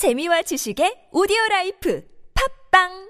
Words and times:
재미와 0.00 0.40
지식의 0.48 1.12
오디오 1.12 1.36
라이프. 1.50 2.00
팟빵 2.32 3.09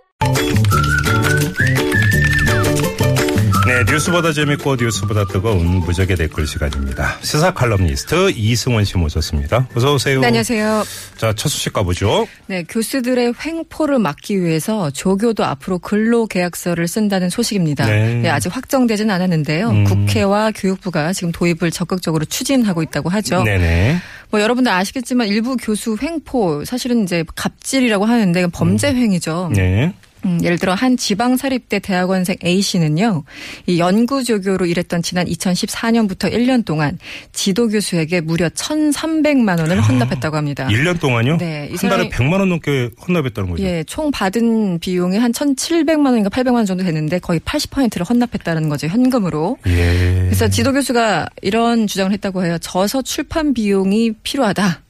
네, 3.70 3.84
뉴스보다 3.84 4.32
재밌고 4.32 4.74
뉴스보다 4.74 5.26
뜨거운 5.26 5.64
무적의 5.64 6.16
댓글 6.16 6.44
시간입니다. 6.44 7.18
시사 7.20 7.54
칼럼니스트 7.54 8.32
이승원 8.34 8.84
씨 8.84 8.98
모셨습니다. 8.98 9.68
어서 9.76 9.94
오세요. 9.94 10.20
네, 10.20 10.26
안녕하세요. 10.26 10.82
자, 11.16 11.32
첫 11.34 11.48
소식 11.48 11.72
가보죠. 11.72 12.26
네, 12.48 12.64
교수들의 12.64 13.34
횡포를 13.46 14.00
막기 14.00 14.42
위해서 14.42 14.90
조교도 14.90 15.44
앞으로 15.44 15.78
근로계약서를 15.78 16.88
쓴다는 16.88 17.30
소식입니다. 17.30 17.86
네. 17.86 18.14
네, 18.16 18.28
아직 18.28 18.48
확정되진 18.48 19.08
않았는데요. 19.08 19.70
음. 19.70 19.84
국회와 19.84 20.50
교육부가 20.50 21.12
지금 21.12 21.30
도입을 21.30 21.70
적극적으로 21.70 22.24
추진하고 22.24 22.82
있다고 22.82 23.08
하죠. 23.08 23.44
네네. 23.44 23.98
뭐 24.32 24.40
여러분들 24.40 24.72
아시겠지만 24.72 25.28
일부 25.28 25.56
교수 25.56 25.96
횡포 26.02 26.64
사실은 26.64 27.04
이제 27.04 27.24
갑질이라고 27.36 28.04
하는데 28.04 28.48
범죄 28.48 28.88
행위죠. 28.88 29.52
네. 29.54 29.94
음, 30.24 30.38
예를 30.42 30.58
들어 30.58 30.74
한 30.74 30.96
지방사립대 30.96 31.78
대학원생 31.78 32.36
A 32.44 32.60
씨는요, 32.60 33.24
이 33.66 33.78
연구조교로 33.78 34.66
일했던 34.66 35.02
지난 35.02 35.26
2014년부터 35.26 36.32
1년 36.32 36.64
동안 36.64 36.98
지도교수에게 37.32 38.20
무려 38.20 38.48
1,300만 38.50 39.58
원을 39.60 39.80
헌납했다고 39.80 40.36
합니다. 40.36 40.68
1년 40.68 41.00
동안요? 41.00 41.38
네, 41.38 41.68
이한 41.72 41.90
달에 41.90 42.08
사람이- 42.08 42.10
100만 42.10 42.40
원 42.40 42.48
넘게 42.50 42.90
헌납했다는 43.06 43.50
거죠. 43.50 43.62
예, 43.62 43.82
총 43.86 44.10
받은 44.10 44.78
비용이 44.80 45.16
한 45.18 45.32
1,700만 45.32 46.06
원인가 46.06 46.28
800만 46.28 46.54
원 46.54 46.66
정도 46.66 46.84
됐는데 46.84 47.18
거의 47.20 47.40
80%를 47.40 48.04
헌납했다는 48.08 48.68
거죠, 48.68 48.86
현금으로. 48.88 49.56
예. 49.66 50.26
그래서 50.26 50.48
지도 50.48 50.72
교수가 50.72 51.28
이런 51.42 51.86
주장을 51.86 52.12
했다고 52.12 52.44
해요. 52.44 52.58
저서 52.60 53.02
출판 53.02 53.54
비용이 53.54 54.12
필요하다. 54.22 54.82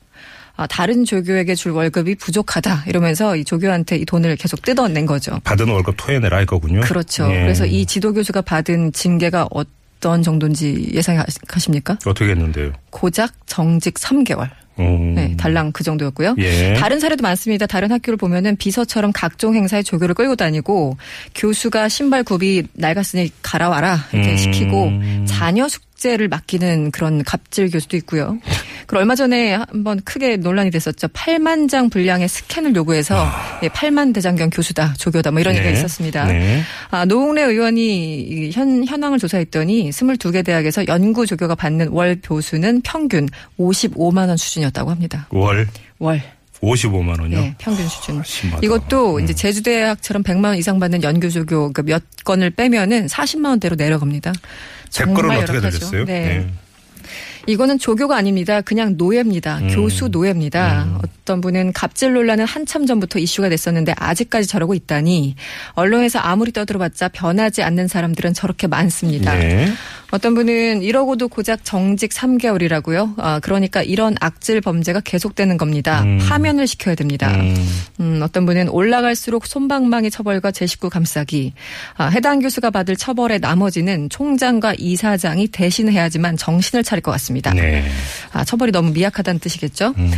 아, 0.60 0.66
다른 0.66 1.06
조교에게 1.06 1.54
줄 1.54 1.72
월급이 1.72 2.16
부족하다. 2.16 2.84
이러면서 2.86 3.34
이 3.34 3.44
조교한테 3.46 3.96
이 3.96 4.04
돈을 4.04 4.36
계속 4.36 4.60
뜯어낸 4.60 5.06
거죠. 5.06 5.40
받은 5.42 5.66
월급 5.66 5.94
토해내라 5.96 6.42
이 6.42 6.44
거군요. 6.44 6.82
그렇죠. 6.82 7.26
예. 7.32 7.40
그래서 7.40 7.64
이 7.64 7.86
지도 7.86 8.12
교수가 8.12 8.42
받은 8.42 8.92
징계가 8.92 9.48
어떤 9.52 10.22
정도인지 10.22 10.90
예상하십니까? 10.92 11.96
어떻게 12.04 12.32
했는데요? 12.32 12.72
고작 12.90 13.32
정직 13.46 13.94
3개월. 13.94 14.50
음. 14.78 15.14
네, 15.14 15.34
달랑 15.38 15.72
그 15.72 15.82
정도였고요. 15.82 16.36
예. 16.38 16.74
다른 16.74 17.00
사례도 17.00 17.22
많습니다. 17.22 17.66
다른 17.66 17.90
학교를 17.90 18.18
보면은 18.18 18.56
비서처럼 18.56 19.12
각종 19.14 19.54
행사에 19.54 19.82
조교를 19.82 20.14
끌고 20.14 20.36
다니고 20.36 20.98
교수가 21.34 21.88
신발 21.88 22.22
굽이 22.22 22.64
낡았으니 22.74 23.30
갈아와라 23.40 23.98
이렇게 24.12 24.32
음. 24.32 24.36
시키고 24.36 24.92
자녀 25.26 25.68
숙제를 25.68 26.28
맡기는 26.28 26.90
그런 26.90 27.22
갑질 27.24 27.70
교수도 27.70 27.96
있고요. 27.98 28.38
그리고 28.90 29.02
얼마 29.02 29.14
전에 29.14 29.54
한번 29.54 30.00
크게 30.00 30.36
논란이 30.38 30.72
됐었죠. 30.72 31.06
8만 31.06 31.68
장 31.68 31.90
분량의 31.90 32.26
스캔을 32.26 32.74
요구해서 32.74 33.24
예, 33.62 33.68
8만 33.68 34.12
대장경 34.12 34.50
교수다, 34.50 34.94
조교다 34.94 35.30
뭐 35.30 35.40
이런 35.40 35.54
얘기가 35.54 35.70
네. 35.70 35.78
있었습니다. 35.78 36.24
네. 36.24 36.62
아, 36.90 37.04
노웅래 37.04 37.42
의원이 37.42 38.20
이 38.20 38.50
현, 38.50 38.84
현황을 38.84 39.20
조사했더니 39.20 39.90
22개 39.90 40.44
대학에서 40.44 40.88
연구 40.88 41.24
조교가 41.24 41.54
받는 41.54 41.90
월 41.90 42.18
교수는 42.20 42.80
평균 42.82 43.28
55만 43.60 44.26
원 44.26 44.36
수준이었다고 44.36 44.90
합니다. 44.90 45.28
월 45.30 45.68
월. 46.00 46.20
55만 46.60 47.20
원요. 47.20 47.40
네, 47.40 47.54
평균 47.58 47.86
수준. 47.88 48.20
심하다. 48.24 48.60
이것도 48.64 49.18
음. 49.18 49.22
이제 49.22 49.32
제주대학처럼 49.32 50.24
100만 50.24 50.46
원 50.46 50.56
이상 50.56 50.80
받는 50.80 51.04
연구 51.04 51.30
조교 51.30 51.74
그몇 51.74 52.02
건을 52.24 52.50
빼면은 52.50 53.06
40만 53.06 53.50
원대로 53.50 53.76
내려갑니다. 53.76 54.32
댓글은 54.92 55.14
정말 55.16 55.38
어떻게 55.38 55.58
열악하죠. 55.58 55.78
들렸어요? 55.78 56.04
네. 56.06 56.48
이거는 57.50 57.78
조교가 57.78 58.16
아닙니다. 58.16 58.60
그냥 58.60 58.94
노예입니다. 58.96 59.58
음. 59.58 59.74
교수 59.74 60.08
노예입니다. 60.08 61.00
어떤 61.02 61.40
분은 61.40 61.72
갑질 61.72 62.12
논란은 62.12 62.44
한참 62.44 62.86
전부터 62.86 63.18
이슈가 63.18 63.48
됐었는데 63.48 63.94
아직까지 63.96 64.46
저러고 64.46 64.74
있다니 64.74 65.34
언론에서 65.72 66.18
아무리 66.18 66.52
떠들어봤자 66.52 67.08
변하지 67.08 67.62
않는 67.62 67.88
사람들은 67.88 68.34
저렇게 68.34 68.66
많습니다. 68.66 69.34
네. 69.34 69.68
어떤 70.10 70.34
분은 70.34 70.82
이러고도 70.82 71.28
고작 71.28 71.64
정직 71.64 72.10
3개월이라고요. 72.10 73.14
아, 73.18 73.40
그러니까 73.40 73.82
이런 73.82 74.16
악질 74.20 74.60
범죄가 74.60 75.00
계속되는 75.00 75.56
겁니다. 75.56 76.02
음. 76.02 76.18
파면을 76.18 76.66
시켜야 76.66 76.94
됩니다. 76.94 77.32
음. 77.32 77.54
음, 78.00 78.20
어떤 78.22 78.44
분은 78.44 78.68
올라갈수록 78.68 79.46
손방망이 79.46 80.10
처벌과 80.10 80.50
제 80.50 80.66
식구 80.66 80.90
감싸기. 80.90 81.52
아, 81.96 82.06
해당 82.06 82.40
교수가 82.40 82.70
받을 82.70 82.96
처벌의 82.96 83.38
나머지는 83.40 84.08
총장과 84.08 84.74
이사장이 84.78 85.48
대신해야지만 85.48 86.36
정신을 86.36 86.82
차릴 86.82 87.02
것 87.02 87.12
같습니다. 87.12 87.39
네. 87.54 87.84
아, 88.32 88.44
처벌이 88.44 88.72
너무 88.72 88.92
미약하다는 88.92 89.40
뜻이겠죠. 89.40 89.94
음. 89.96 90.10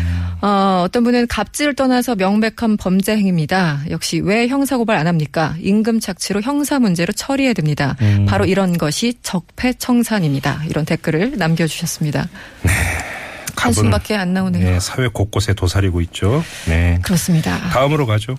어, 0.43 0.83
어떤 0.85 1.05
분은 1.05 1.29
갑질을 1.29 1.75
떠나서 1.75 2.17
명백한 2.17 2.77
범죄 2.77 3.17
행위입니다. 3.17 3.83
역시 3.91 4.21
왜 4.21 4.49
형사고발 4.49 4.97
안 4.97 5.07
합니까? 5.07 5.55
임금 5.61 6.01
착취로 6.01 6.43
형사 6.43 6.79
문제로 6.79 7.13
처리해야 7.13 7.53
됩니다. 7.53 7.97
음. 8.01 8.27
바로 8.29 8.45
이런 8.45 8.77
것이 8.77 9.15
적폐청산입니다. 9.23 10.65
이런 10.69 10.85
댓글을 10.85 11.35
남겨주셨습니다. 11.37 12.29
한숨밖에 13.57 14.17
안 14.17 14.35
나오네요. 14.35 14.65
네, 14.65 14.81
사회 14.81 15.07
곳곳에 15.07 15.55
도사리고 15.55 16.01
있죠. 16.03 16.43
네. 16.67 16.99
그렇습니다. 17.03 17.57
다음으로 17.71 18.07
가죠. 18.07 18.37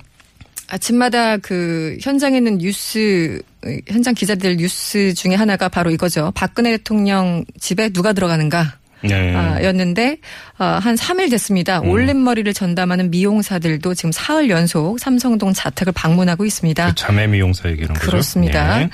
아침마다 0.68 1.38
그 1.38 1.98
현장에 2.02 2.38
있는 2.38 2.58
뉴스 2.58 3.42
현장 3.88 4.14
기자들 4.14 4.58
뉴스 4.58 5.14
중에 5.14 5.36
하나가 5.36 5.70
바로 5.70 5.92
이거죠. 5.92 6.32
박근혜 6.36 6.72
대통령 6.72 7.46
집에 7.60 7.90
누가 7.90 8.14
들어가는가? 8.14 8.78
네. 9.04 9.36
아, 9.36 9.62
였는데 9.64 10.18
아, 10.58 10.80
한 10.82 10.96
3일 10.96 11.30
됐습니다. 11.32 11.80
음. 11.82 11.90
올림머리를 11.90 12.54
전담하는 12.54 13.12
미용사들도 13.12 13.94
지금 13.96 14.12
사흘 14.12 14.50
연속 14.50 15.00
삼성동 15.00 15.54
자택을 15.54 15.92
방문하고 15.94 16.46
있습니다. 16.46 16.88
그 16.88 16.96
자매 16.96 17.28
미용사 17.28 17.70
얘기는. 17.70 17.94
그렇습니다. 17.94 18.80
네. 18.80 18.90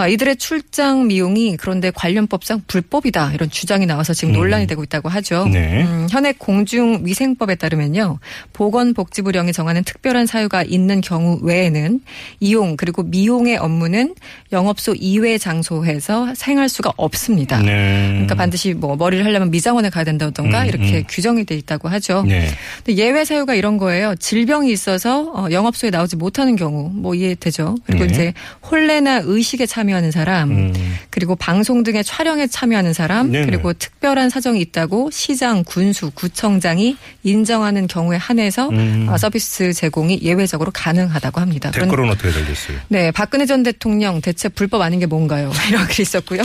아, 0.00 0.08
이들의 0.08 0.36
출장 0.36 1.06
미용이 1.06 1.56
그런데 1.56 1.90
관련법상 1.90 2.62
불법이다 2.66 3.32
이런 3.34 3.50
주장이 3.50 3.86
나와서 3.86 4.14
지금 4.14 4.32
논란이 4.32 4.66
되고 4.66 4.82
있다고 4.82 5.08
하죠. 5.08 5.46
네. 5.46 5.82
음, 5.82 6.06
현행 6.10 6.32
공중위생법에 6.38 7.56
따르면요 7.56 8.18
보건복지부령이 8.52 9.52
정하는 9.52 9.84
특별한 9.84 10.26
사유가 10.26 10.62
있는 10.62 11.00
경우 11.00 11.38
외에는 11.42 12.00
이용 12.40 12.76
그리고 12.76 13.02
미용의 13.02 13.58
업무는 13.58 14.14
영업소 14.52 14.94
이외 14.94 15.38
장소에서 15.38 16.32
행할 16.46 16.68
수가 16.68 16.92
없습니다. 16.96 17.60
네. 17.60 18.08
그러니까 18.10 18.34
반드시 18.34 18.72
뭐 18.72 18.96
머리를 18.96 19.24
하려면 19.24 19.50
미장원에 19.50 19.90
가야 19.90 20.04
된다던가 20.04 20.62
음, 20.62 20.68
이렇게 20.68 20.98
음. 20.98 21.04
규정이 21.08 21.44
돼 21.44 21.56
있다고 21.56 21.88
하죠. 21.88 22.22
네. 22.26 22.48
근데 22.84 23.02
예외 23.02 23.24
사유가 23.24 23.54
이런 23.54 23.76
거예요. 23.76 24.14
질병이 24.16 24.72
있어서 24.72 25.30
어, 25.34 25.48
영업소에 25.50 25.90
나오지 25.90 26.16
못하는 26.16 26.56
경우 26.56 26.90
뭐 26.92 27.14
이해되죠. 27.14 27.76
그리고 27.84 28.06
네. 28.06 28.12
이제 28.12 28.34
혼례나 28.70 29.22
의식에 29.24 29.66
참여 29.66 29.89
하는 29.92 30.10
사람, 30.10 30.50
음. 30.50 30.96
그리고 31.10 31.36
방송 31.36 31.82
등의 31.82 32.04
촬영에 32.04 32.46
참여하는 32.46 32.92
사람, 32.92 33.30
네네. 33.30 33.46
그리고 33.46 33.72
특별한 33.72 34.30
사정이 34.30 34.60
있다고 34.60 35.10
시장, 35.10 35.64
군수, 35.64 36.10
구청장이 36.10 36.96
인정하는 37.22 37.86
경우에 37.86 38.16
한해서 38.16 38.68
음. 38.70 39.06
어, 39.08 39.16
서비스 39.16 39.72
제공이 39.72 40.20
예외적으로 40.22 40.70
가능하다고 40.72 41.40
합니다. 41.40 41.70
댓글은 41.70 42.10
어떻게 42.10 42.30
달렸어요? 42.30 42.78
네, 42.88 43.10
박근혜 43.10 43.46
전 43.46 43.62
대통령 43.62 44.20
대체 44.20 44.48
불법 44.48 44.82
아닌 44.82 45.00
게 45.00 45.06
뭔가요? 45.06 45.50
이런 45.68 45.86
글이 45.86 46.02
있었고요. 46.02 46.42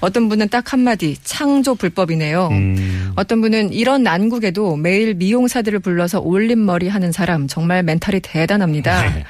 어떤 0.00 0.28
분은 0.28 0.48
딱 0.48 0.72
한마디 0.72 1.16
창조 1.22 1.74
불법이네요. 1.74 2.48
음. 2.48 3.12
어떤 3.16 3.40
분은 3.40 3.72
이런 3.72 4.02
난국에도 4.02 4.76
매일 4.76 5.14
미용사들을 5.14 5.78
불러서 5.80 6.20
올림머리 6.20 6.88
하는 6.88 7.12
사람 7.12 7.46
정말 7.46 7.82
멘탈이 7.82 8.20
대단합니다. 8.20 9.02
네. 9.02 9.24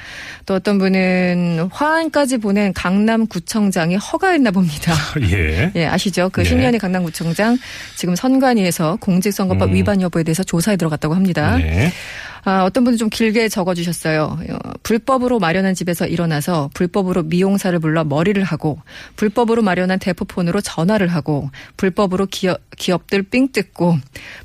또 0.45 0.55
어떤 0.55 0.79
분은 0.79 1.69
화환까지 1.71 2.37
보낸 2.37 2.73
강남구청 2.73 3.50
장이 3.71 3.97
허가했나 3.97 4.51
봅니다. 4.51 4.93
예. 5.31 5.71
예, 5.75 5.85
아시죠? 5.85 6.29
그 6.31 6.41
네. 6.41 6.49
신현희 6.49 6.79
강남구청장 6.79 7.57
지금 7.95 8.15
선관위에서 8.15 8.97
공직선거법 9.01 9.69
음. 9.69 9.73
위반 9.73 10.01
여부에 10.01 10.23
대해서 10.23 10.43
조사에 10.43 10.77
들어갔다고 10.77 11.13
합니다. 11.13 11.57
네. 11.57 11.91
아, 12.43 12.63
어떤 12.63 12.83
분은 12.83 12.97
좀 12.97 13.09
길게 13.09 13.49
적어주셨어요. 13.49 14.39
어, 14.49 14.57
불법으로 14.83 15.39
마련한 15.39 15.75
집에서 15.75 16.07
일어나서 16.07 16.71
불법으로 16.73 17.23
미용사를 17.23 17.77
불러 17.79 18.03
머리를 18.03 18.41
하고 18.43 18.79
불법으로 19.15 19.61
마련한 19.61 19.99
대포폰으로 19.99 20.61
전화를 20.61 21.07
하고 21.07 21.51
불법으로 21.77 22.25
기업, 22.25 22.59
기업들 22.77 23.23
삥 23.23 23.51
뜯고 23.51 23.97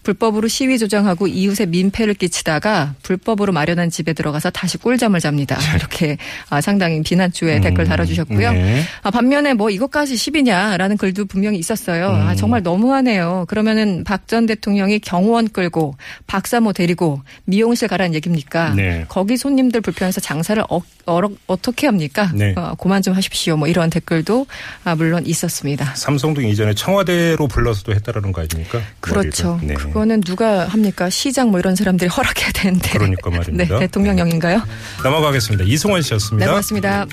불법으로 0.03 0.49
시위 0.49 0.79
조장하고 0.79 1.27
이웃에 1.27 1.67
민폐를 1.67 2.15
끼치다가 2.15 2.95
불법으로 3.03 3.53
마련한 3.53 3.89
집에 3.91 4.13
들어가서 4.13 4.51
다시 4.51 4.77
꿀잠을 4.77 5.21
잡니다. 5.21 5.57
이렇게 5.75 6.19
아, 6.51 6.61
상당히 6.61 7.03
비난주에 7.03 7.61
댓글 7.61 7.85
달아주셨고요. 7.85 8.53
네. 8.53 8.83
아, 9.03 9.11
반면에 9.11 9.55
뭐 9.55 9.71
이것까지 9.71 10.15
10이냐라는 10.15 10.99
글도 10.99 11.25
분명히 11.25 11.59
있었어요. 11.59 12.09
아, 12.09 12.33
음. 12.33 12.37
정말 12.37 12.63
너무하네요. 12.63 13.47
그러면은 13.49 14.05
박 14.05 14.27
전 14.27 14.47
대통령이 14.47 14.99
경호원 14.99 15.49
끌고 15.49 15.97
박사모 16.27 16.73
데리고 16.73 17.23
미용실 17.45 17.86
곳에 17.87 17.89
가라는 17.89 18.15
얘기입니까? 18.15 18.75
네. 18.75 19.05
거기 19.09 19.37
손님들 19.37 19.81
불편해서 19.81 20.21
장사를 20.21 20.63
어, 20.69 20.81
떻게 21.63 21.87
합니까? 21.87 22.31
네. 22.35 22.53
어, 22.57 22.75
그만 22.79 23.01
좀 23.03 23.15
하십시오. 23.15 23.57
뭐 23.57 23.69
이런 23.69 23.89
댓글도 23.89 24.47
아, 24.85 24.95
물론 24.95 25.25
있었습니다. 25.25 25.95
삼성동 25.95 26.45
이전에 26.45 26.75
청와대로 26.75 27.49
불러서도 27.49 27.95
했다라는 27.95 28.33
거 28.33 28.43
아닙니까? 28.43 28.81
그렇죠. 29.01 29.59
네. 29.63 29.75
그거는 29.75 30.21
누가 30.21 30.67
합니까? 30.67 31.09
시장 31.09 31.51
뭐 31.51 31.61
이런 31.61 31.75
사람들이 31.77 32.09
허락해야 32.09 32.51
되는데. 32.53 32.91
그러니까 32.91 33.31
말입니다. 33.31 33.75
네, 33.75 33.81
대통령령인가요? 33.81 34.63
넘어가겠습니다. 35.03 35.65
이승원 35.65 36.01
네, 36.01 36.09
씨였습니다. 36.09 36.47
고맙습니다. 36.47 37.07